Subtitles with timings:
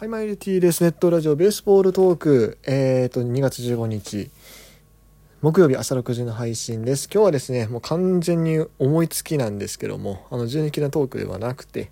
[0.00, 0.82] はい、マイルティーです。
[0.82, 2.56] ネットラジオベースボールトーク。
[2.66, 4.30] えっ、ー、と、2月15日、
[5.42, 7.06] 木曜日朝6時の配信です。
[7.12, 11.90] 今日はですね、もう完全に思いつきなんですけども、あの、12期のトークではなくて、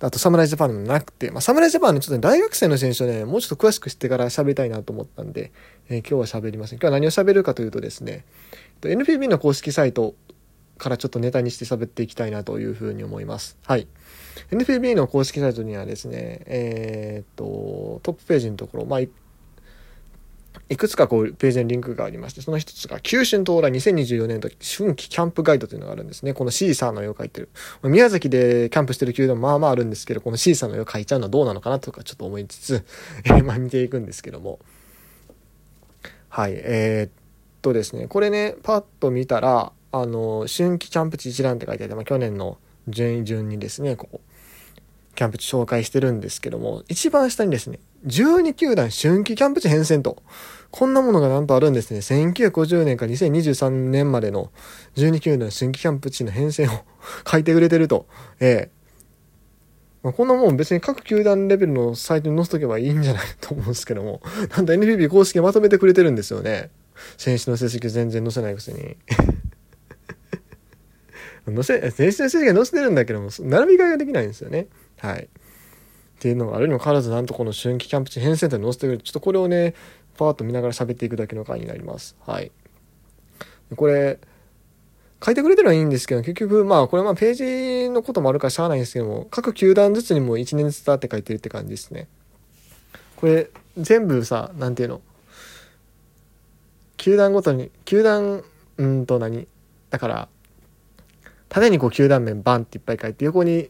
[0.00, 5.52] あと、侍ジャパンでもなくて、まあ、侍ジャパンのちょっと、ね、大学生の選手をね、もうちょっと詳しく知ってから喋りたいなと思ったんで、
[5.90, 6.78] えー、今日は喋りません。
[6.78, 8.24] 今日は何を喋るかというとですね、
[8.80, 10.14] NPB の公式サイト
[10.82, 13.56] からちょっとネタにして喋っていきたいなというふうに思います。
[13.64, 13.86] はい。
[14.50, 26.34] NPB の公式サイトにはですね、えー、っと、トップページのところ、まあ、いくつかこうページにリンクがありまして、その一つが、九春到来2024年度春季キャンプガイドというのがあるんですね。
[26.34, 27.48] このシーサーの絵を描いてる。
[27.84, 32.84] 宮崎でキャンプしてる球団まあまああるんですけど、このシーサーの絵を描いちゃうのはどうなのかなとかちょっと思いつつ、
[33.24, 34.58] えー、まあ見ていくんですけども。
[36.28, 37.12] はい、えー、っ
[37.60, 44.20] とですね、これね、パッと見たら、あの、春季キャンプ地一覧って書いてあって、まあ去年の順位順にですね、ここ、
[45.14, 50.22] キャンプ地紹介してるんですけども、一番下にですね、12球団春季キャンプ地変遷と、
[50.70, 52.00] こんなものがなんとあるんですね。
[52.00, 54.50] 1950年から2023年までの
[54.96, 56.84] 12球団春季キャンプ地の変遷を
[57.30, 58.06] 書いてくれてると。
[58.40, 58.82] ええ
[60.02, 64.20] まあ、こんなもん別に各球団レベルのサイトに載せとけばいいんじゃないと思うんですけども、
[64.56, 66.70] なんと NPB 公式まとめてくれてるんですよね。
[67.18, 68.96] 選手の成績全然載せないくせに。
[71.46, 74.68] 載せ、選手の成績は載せてるんだけども、並び替えができないんですよね。
[74.98, 75.24] はい。
[75.24, 75.28] っ
[76.20, 79.02] ていうのがあるにもかかわらず、なんとこの春季キャンプ地編成ンに載せてくれる。
[79.02, 79.74] ちょっとこれをね、
[80.16, 82.16] パーッと見ながら喋っていくだけの回になります。
[82.26, 82.52] はい。
[83.74, 84.20] これ、
[85.24, 92.08] 書いてくれてるのはいいんですけど、結局、まあ、これまあ、ページのこともあるからしゃあないんですけども、各球団ずつにも1年ずつだって書いてるって感じですね。
[93.16, 95.00] これ、全部さ、なんていうの？
[96.96, 98.44] 球団ごとに、球団、
[98.76, 99.48] うんと何？
[99.90, 100.28] だから、
[101.52, 103.68] 縦にこう球団名バンっていっぱい書いて、横に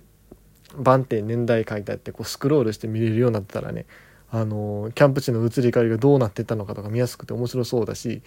[0.77, 3.87] バンって年代書いてあってこうスクロールして見れるようになってたらね
[4.31, 8.23] あのキャンプ地の移り変わりがどうなってたのかとか見やすくて面白そうだし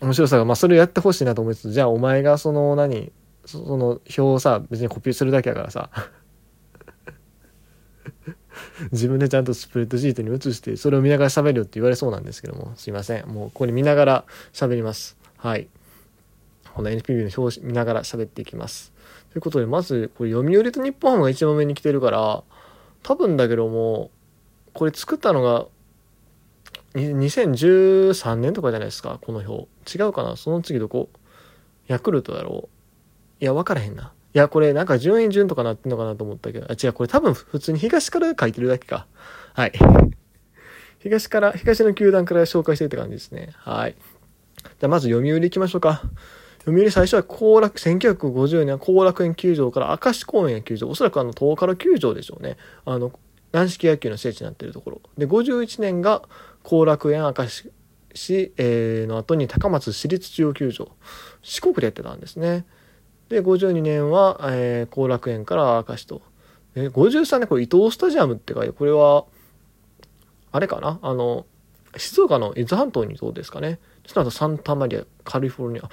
[0.00, 3.10] 面白さがまあそれをやってほしいなと思いつつじゃあお前がその何
[3.46, 5.90] その表をさ別にコピーするだけやからさ
[8.92, 13.26] 自分でちゃんとスプレッドシートに移してそれを見ながら喋るよって言われそうなんですけどもすいません。
[13.26, 15.16] もうここに見ながら喋ります。
[15.36, 15.66] はい。
[16.74, 18.92] この NPB の表紙見ながら喋っていきます
[19.30, 22.42] ということで、まず、これ読売と日本ハムが一番目に来てるから、
[23.02, 24.10] 多分だけども、
[24.72, 25.66] これ作ったのが、
[26.94, 29.68] 2013年とかじゃないですか、この表。
[29.92, 30.36] 違うかな？
[30.36, 31.08] その次どこ？
[31.86, 32.68] ヤクルトだろ
[33.40, 34.12] ういや、分からへんな。
[34.32, 39.06] いや、これなんか順位順とかなってんのかなと思ったけど、あ、違う、これ多分普通に東から書いてるだけか。
[39.52, 39.72] はい。
[40.98, 43.50] 東から、東の球団から紹介してるって感じですね。
[43.56, 43.96] はい。
[44.62, 46.02] じゃあまず読売行きましょうか。
[46.64, 52.56] 読売最初は後楽、1950年は後楽園球場から明石公園球場、おそらくあの東から球場でしょうね。
[52.86, 53.12] あの、
[53.52, 55.00] 軟式野球の聖地になっているところ。
[55.18, 56.22] で、51年が
[56.62, 57.70] 後楽園明石
[58.14, 60.90] 市、えー、の後に高松市立中央球場。
[61.42, 62.64] 四国でやってたんですね。
[63.28, 66.22] で、52年は、えー、後楽園から明石と。
[66.74, 69.26] で、53年、これ伊東スタジアムって書いて、これは、
[70.50, 70.98] あれかな？
[71.02, 71.46] あの、
[71.96, 73.78] 静岡の伊豆半島にどうですかね？
[74.06, 75.90] その後サンタマリア、カリフォルニア。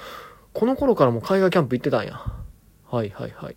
[0.52, 2.20] この頃からも海外キャンプ行ってたんや。
[2.86, 3.56] はいはいはい。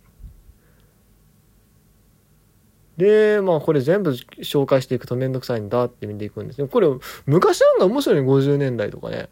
[2.96, 6.68] で、まあこれ全部紹介していくとめんどくさいんだって見ていくんですね。
[6.68, 6.88] これ
[7.26, 9.28] 昔なんだ面白いね、50年代とかね。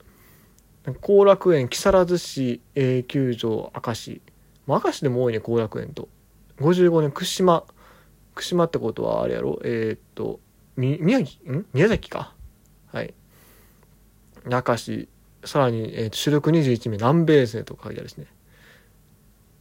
[1.01, 4.21] 後楽園、木更津市、A 球場、明石。
[4.67, 6.11] まあ、明石でも多いね、後楽園と。
[6.59, 7.65] 55年、串間。
[8.35, 9.59] 串間ってことはあれやろ？
[9.65, 10.41] えー、っと、
[10.77, 11.67] み、宮城、ん？
[11.73, 12.35] 宮崎か。
[12.93, 13.15] はい。
[14.45, 15.09] 明石、
[15.45, 18.27] さらに、えー、と主力21名南米生とか書いてあるですね。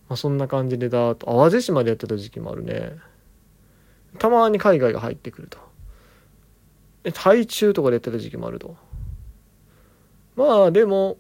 [0.10, 2.94] まあ、そんな感じでだと淡路島でやってた時期もあるね。
[4.20, 5.58] たまに海外が入ってくると。
[7.04, 8.76] で、台中とかでやってた時期もあると。
[10.36, 11.18] まあでも、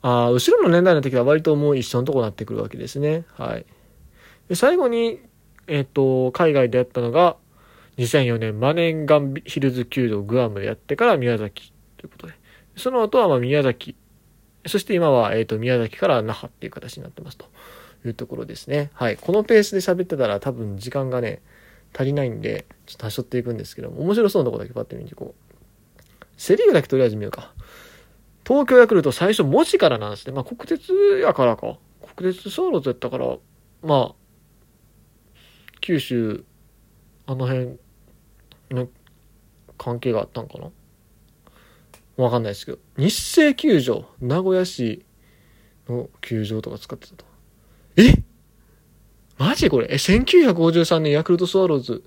[0.00, 3.24] あ後ろの年代の時は割ともう一緒のとこになってくるわけですね。
[3.34, 3.66] はい。
[4.48, 5.20] で、最後に、
[5.66, 7.36] えっ、ー、と、海外でやったのが、
[7.98, 12.32] 2004年マネンガンヒルズ弓道グアムでやってから宮崎ということで。
[12.76, 13.94] その後はまあ宮崎、
[14.66, 17.46] そして今は、えっ、と、宮崎から那覇っていう形になってますと
[18.06, 18.90] いうところですね。
[18.94, 19.16] はい。
[19.16, 21.42] このペースで喋ってたら多分時間がね、
[21.94, 26.24] 足りないんで、ちょっと端折っていくんですけども、面白そうなとこだけパッと見ていこう。
[26.36, 27.52] セリーグだけとりあえず見ようか。
[28.46, 30.32] 東京ヤクルト最初文字からなんですね。
[30.32, 31.78] まあ国鉄やからか。
[32.16, 33.36] 国鉄ソーロズやったから、
[33.82, 34.14] まあ、
[35.80, 36.44] 九州、
[37.26, 37.78] あの辺
[38.70, 38.88] の
[39.76, 40.70] 関係があったんかな。
[42.18, 45.06] わかんないですけど、日清球場、名古屋市
[45.88, 47.24] の球場とか使ってたと。
[47.96, 48.12] え？
[49.38, 49.86] マジこれ？
[49.88, 52.02] え、1953年ヤクルトスワローズ。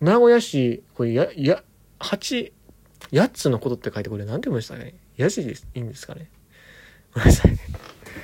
[0.00, 1.62] 名古屋市、これや、や、
[1.98, 2.52] 8、
[3.12, 4.94] 8つのことって書いてこれ何て読むんでしたかね？
[5.16, 6.30] やじでいいんですかね？
[7.12, 7.58] ごめんなさい。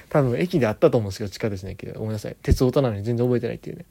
[0.08, 1.92] 多分駅であったと思うんですけど、地下鉄の駅で。
[1.92, 2.36] ごめんなさい。
[2.42, 3.84] 鉄オタなのに全然覚えてないっていうね。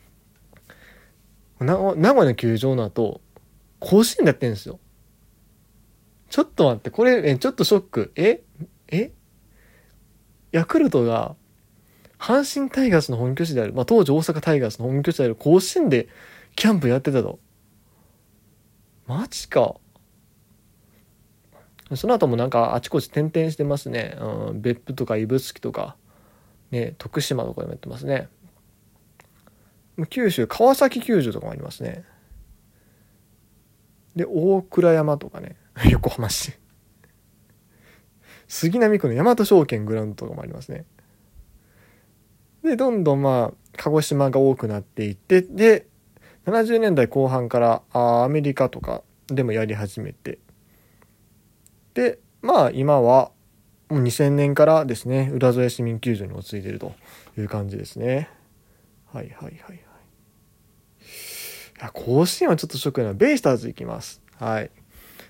[1.59, 3.21] 名古屋の球場の後、
[3.79, 4.79] 甲子園でやってるんですよ。
[6.29, 8.11] ちょっと待って、これ、え、ちょっとショック。
[8.15, 8.41] え
[8.87, 9.11] え？
[10.51, 11.35] ヤクルトが、
[12.17, 16.07] 阪神タイガースの本拠地である、まあ、当時大阪タイガースの本拠地である甲子園で
[16.55, 17.39] キャンプやってたと。
[19.07, 19.75] マジか。
[21.95, 24.17] その後もなんかあちこち転々してますね。
[24.19, 25.95] うん、別府とか指宿とか、
[26.71, 28.27] ね、徳島とかでもやってますね。
[30.09, 32.03] 九州、川崎球場とかもありますね。
[34.15, 35.55] で、大倉山とかね、
[35.89, 36.53] 横浜市。
[38.47, 40.85] 杉並区の大和証券グラウンドとかもありますね。
[42.63, 45.87] で、どんどんまあ、鹿児島が多くなっていって、で、
[46.45, 50.39] 70年代後半からあアメリカとかでもやり始めて、
[51.93, 53.31] で、まあ今は、
[53.87, 56.93] もう2000年からですね、浦添市民球場に落ち着いてると
[57.37, 58.29] いう感じですね。
[59.13, 59.75] はいはいはいはい。
[59.75, 59.79] い
[61.81, 63.13] や、甲子園はちょっとショックな。
[63.13, 64.21] ベイスターズ行きます。
[64.37, 64.71] はい。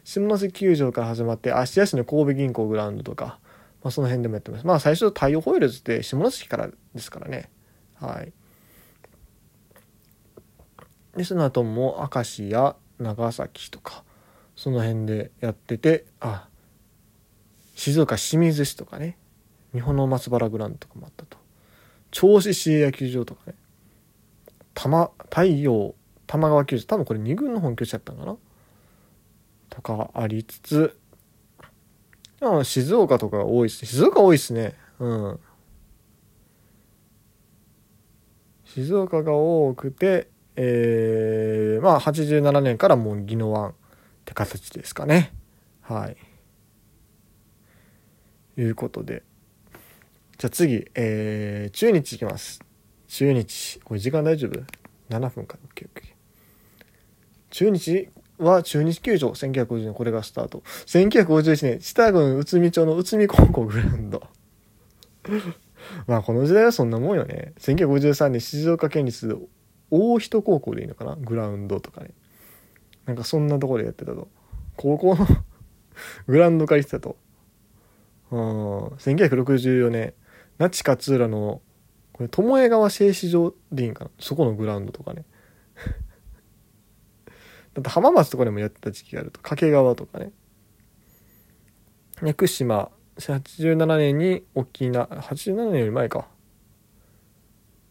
[0.09, 3.37] 下関球場から始まって、芦屋市の神戸銀行グラウンドとか、
[3.83, 4.65] まあ、その辺でもやってます。
[4.65, 7.51] まあ最初太陽ホイールズって下関からですからね。
[7.93, 8.33] はい。
[11.15, 14.03] で、その後も明石や長崎とか、
[14.55, 16.47] その辺でやってて、あ、
[17.75, 19.15] 静岡清水市とかね、
[19.73, 21.37] 日本の松原グラウンドとかもあったと。
[22.09, 23.53] 銚子市営野球場とかね、
[24.73, 25.93] 玉、太陽、
[26.25, 28.37] 玉川球場、多分これ2軍の本拠地だったのかな？
[29.69, 30.99] とかありつつ、
[32.41, 33.85] あ静岡とか多いっす。
[33.85, 34.75] 静岡多いっすね。
[34.99, 35.39] うん。
[38.65, 43.73] 静岡が多くて、えー、まあ87年からもう宜野湾っ
[44.25, 45.33] て形ですかね。
[45.81, 46.17] はい。
[48.61, 49.23] いうことで。
[50.37, 52.61] じゃあ次、えー、中日いきます。
[53.07, 53.79] 中日。
[53.83, 54.61] これ時間大丈夫
[55.09, 55.57] ?7 分か。
[55.75, 56.03] OK, OK。
[57.49, 60.63] 中日は中日球場、1950年、これがスタート。
[60.85, 64.23] 1951年、知多郡内海町の内海高校グラウンド。
[66.07, 67.53] まあこの時代はそんなもんよね。
[67.59, 69.37] 1953年、静岡県立
[69.91, 71.15] 大人高校でいいのかな？
[71.15, 72.11] グラウンドとかね。
[73.05, 74.29] なんかそんなところでやってたと。
[74.77, 75.27] 高校の
[76.27, 77.17] グラウンド借りてたと。
[78.31, 80.13] うん、1964年、
[80.59, 81.61] 那智勝浦の、
[82.13, 84.11] これ、巴川製糸場でいいんかな？
[84.19, 85.25] そこのグラウンドとかね。
[87.73, 90.31] だって浜松とかでもやってた時期があると掛川とかね。
[92.21, 96.27] 屋久島87年に沖縄87年より前か。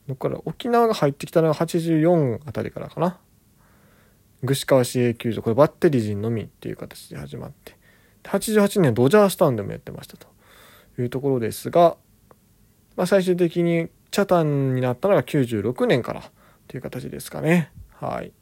[0.07, 3.19] どっから沖縄が入ってきたのが84あたりからかな。
[4.45, 7.77] 串川市営球場これバッテリー陣のみっていう形で始まって。
[8.25, 10.27] 88年ドジャースタウンでもやってましたと。
[11.03, 11.97] いうところですが、
[12.97, 16.23] まあ、最終的にチャタンになったのが96年から
[16.67, 17.71] という形ですかね。
[17.95, 18.33] はい。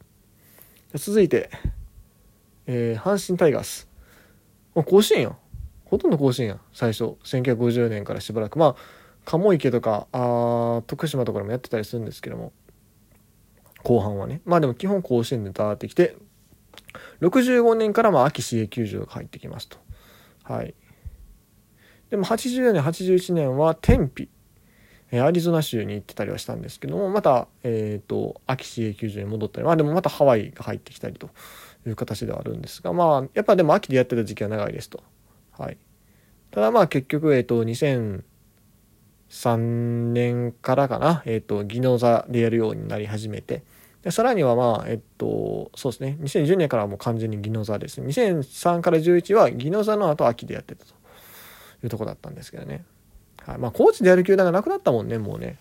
[0.95, 1.49] 続いて、
[2.65, 3.87] えー、阪神タイガース。
[4.73, 5.37] もう甲子園やん。
[5.85, 6.61] ほとんど甲子園やん。
[6.73, 7.15] 最初。
[7.23, 8.59] 1950年からしばらく。
[8.59, 8.75] まあ、
[9.25, 12.53] 鴨池とか、あ徳島とかでもやってたりするんですけども、
[13.83, 14.41] 後半はね。
[14.45, 16.15] まあでも基本甲子園でダーってきて、
[17.21, 19.77] 65年からまあ秋市営球場が入ってきますと。
[20.43, 20.73] はい。
[22.09, 24.29] でも80年、81年は天日。
[25.11, 31.29] アリゾナ州に行ってたりはしたんですけども、また、えっ、ー、と、秋市営球場に戻ったり、まあでもまたハワイが入ってきたりと
[31.85, 35.01] いう形ではあるんですが、まあ、やっぱでも秋でやってた時期は長いですと。
[35.57, 35.77] はい。
[36.51, 39.57] ただまあ結局、えっ、ー、と、2003
[40.11, 43.63] 年からかな、えっ、ー、と、技能座でやるようになり始めて、
[44.03, 48.07] でさらにはまあ、えっと、そうですね、2010年からはもう完全に技能座ですね。
[48.07, 50.93] 2003から11は技能座の後秋でやってたと
[51.83, 52.83] いうとこだったんですけどね。
[53.47, 53.57] はい。
[53.57, 55.57] まあ、高知でやる球団がなくなったもんね、もうね。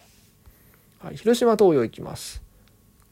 [0.99, 1.17] はい。
[1.17, 2.43] 広島東洋行きます。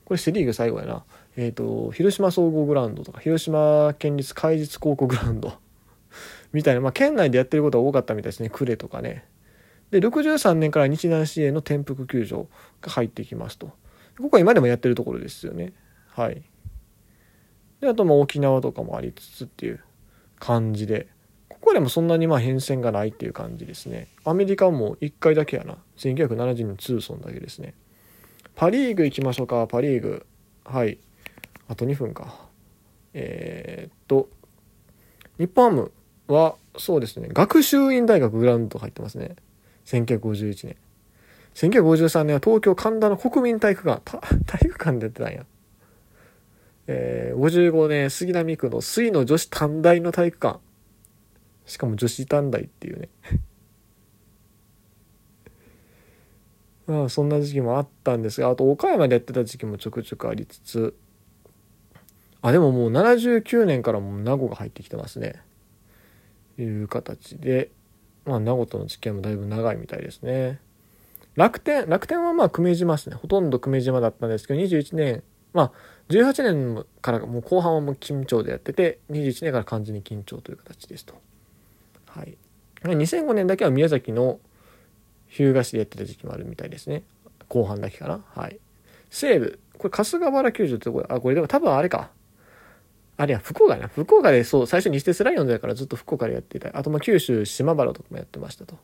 [0.05, 1.05] これセリーグ最後やな。
[1.37, 5.55] えっ、ー、と、広島総合グラウンドとか、広島県立海実高校グラウンド
[6.53, 8.51] みたいな、まあ、県内でやってることが多かったみたいですね。
[8.51, 9.25] 呉とかね。
[9.93, 12.49] で、63年から日南市営の転覆球場
[12.83, 13.69] が入ってきますと。
[14.19, 15.73] ここは今でもやってるところですよね。
[16.09, 16.43] はい。
[17.81, 19.81] で、あとまあ沖縄とかもありつつっていう
[20.41, 21.14] 感じで。
[21.65, 24.09] こでもそんなにまあ変遷がないっていう感じですね。
[24.25, 25.77] アメリカも1回だけやな。
[25.97, 27.75] 1970年ツーソンだけですね。
[28.55, 29.67] パ・リーグ行きましょうか。
[29.67, 30.27] パ・リーグ。
[30.65, 30.99] はい。
[31.69, 32.49] あと2分か。
[33.13, 34.29] えー、っと、
[35.39, 35.93] 日本ハム
[36.29, 37.29] は、そうですね。
[37.33, 39.37] 学習院大学グラウンド入ってますね。
[39.87, 40.77] 1951年。
[41.55, 44.01] 1953年は東京神田の国民体育館、
[44.47, 45.47] 体育館でやってたんや。
[46.87, 50.61] えー、55年杉並区の水の女子短大の体育館。
[51.67, 53.09] しかも女子短大っていうね。
[56.87, 60.95] まあそんな時期もあったんですが、あと岡山でやってた時期もちょくちょくありつつ、
[62.43, 65.43] あ、でももう79年からもう名護が入ってきてますね。
[66.59, 67.71] いう形で、
[68.27, 70.61] まあ名護との付き合いもだいぶ長いみたいですね。
[71.37, 73.17] 楽天、楽天はまあ久米島ですね。
[73.17, 75.23] ほとんど久米島だったんですけど、21年、
[75.55, 75.73] まあ
[76.11, 81.15] 18年からもう後半はもう緊張でやってて、21年から完全に緊張という形ですと。
[82.17, 82.37] はい。
[82.85, 84.39] 2005年だけは宮崎の
[85.29, 87.03] 日向市でやってた時期もあるみたいですね。
[87.49, 88.25] 後半だけかな。
[88.35, 88.59] はい。
[89.11, 92.11] 西部、これ春日原球場ってとこあ、これでも多分あれか。
[93.17, 93.89] あれや、福岡な。
[93.89, 96.77] 福岡でそう、最初にステスライオンズだからずっと福岡でやっていた。
[96.77, 98.77] あとまあ九州島原とかもやってましたと。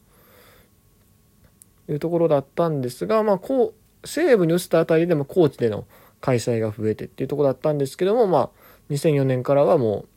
[1.89, 5.87] いうところだったんですが、まあ、こう、西部に移ったあたりでも高知での
[6.21, 8.51] 開催が増えてっていうところだったんですけども、まあ、
[8.91, 10.09] 2004年からはもう、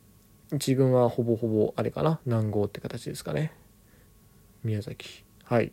[0.54, 3.54] 一軍はほぼほぼ、あれかな、南郷って形ですかね。
[4.64, 5.24] 宮崎。
[5.44, 5.72] はい。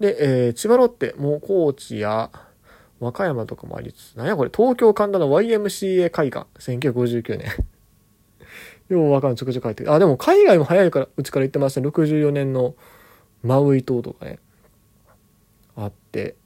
[0.00, 2.30] で、えー、千葉ロッテ、もう高知や
[3.00, 7.48] 和歌山とかもありつつ、なんやこれ、東京神田の YMCA 会館、1959年。
[8.88, 9.92] ようわかんない、ちょくちょく書いてる。
[9.92, 11.88] あ、でも海外も早いから、うちから言ってますね。
[11.88, 12.74] 64年の
[13.42, 14.38] マウイ島とかね。
[15.76, 16.36] あって。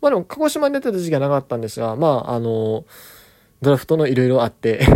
[0.00, 2.84] まあでも、鹿児島に出てた時期はなかったんですが、まあ、あの、
[3.62, 4.86] ドラフトのいろいろあって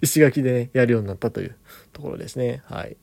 [0.00, 1.56] 石垣でね、やるようになったという
[1.92, 2.62] ところですね。
[2.66, 2.96] はい。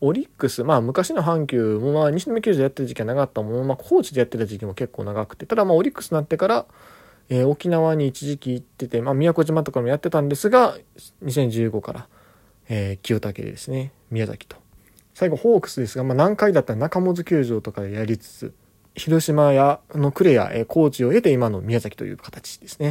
[0.00, 6.66] オリックス、まあ昔の阪急もまあ西宮球場でやってる時期はなかったものの、まあ高知でやってた時期も結構長くて、ただまあオリックスになってから、
[7.28, 10.78] えー、沖縄に一時期行ってて、まあ宮古島とかもやってたんですが、
[11.24, 12.08] 2015から、
[12.68, 14.56] えー、清武ですね、宮崎と。
[15.14, 18.54] 最後ホークスですが、まあ何回だったら中本球場とかでやりつつ、
[18.94, 22.86] 広島やの呉や、えー、高知を得て今の宮崎という形ですね。